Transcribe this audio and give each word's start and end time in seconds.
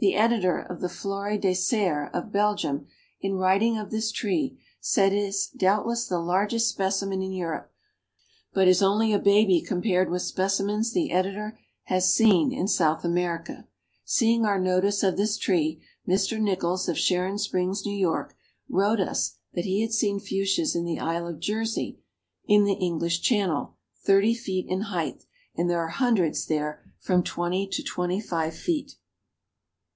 The 0.00 0.16
editor 0.16 0.58
of 0.60 0.82
the 0.82 0.90
Flore 0.90 1.38
des 1.38 1.54
Serres 1.54 2.10
of 2.12 2.30
Belgium, 2.30 2.88
in 3.22 3.36
writing 3.36 3.78
of 3.78 3.90
this 3.90 4.12
tree, 4.12 4.60
says 4.78 5.10
it 5.14 5.16
is 5.16 5.46
doubtless 5.56 6.06
the 6.06 6.18
largest 6.18 6.68
specimen 6.68 7.22
in 7.22 7.32
Europe, 7.32 7.72
but 8.52 8.68
is 8.68 8.82
only 8.82 9.14
a 9.14 9.18
baby 9.18 9.62
compared 9.62 10.10
with 10.10 10.20
specimens 10.20 10.92
the 10.92 11.10
editor 11.10 11.58
has 11.84 12.12
seen 12.12 12.52
in 12.52 12.68
South 12.68 13.02
America. 13.02 13.66
Seeing 14.04 14.44
our 14.44 14.60
notice 14.60 15.02
of 15.02 15.16
this 15.16 15.38
tree, 15.38 15.80
Mr. 16.06 16.38
NICHOLLS 16.38 16.86
of 16.86 16.98
Sharon 16.98 17.38
Springs, 17.38 17.82
N. 17.86 18.02
Y., 18.06 18.24
wrote 18.68 19.00
us 19.00 19.36
that 19.54 19.64
he 19.64 19.80
had 19.80 19.94
"seen 19.94 20.20
Fuchsias 20.20 20.76
in 20.76 20.84
the 20.84 21.00
Isle 21.00 21.28
of 21.28 21.40
Jersey, 21.40 21.98
in 22.46 22.64
the 22.64 22.74
English 22.74 23.22
Channel, 23.22 23.74
thirty 24.04 24.34
feet 24.34 24.66
in 24.68 24.82
height, 24.82 25.24
and 25.56 25.70
there 25.70 25.80
are 25.80 25.88
hundreds 25.88 26.44
there 26.44 26.82
from 26.98 27.22
twenty 27.22 27.66
to 27.68 27.82
twenty 27.82 28.20
five 28.20 28.54
feet." 28.54 28.96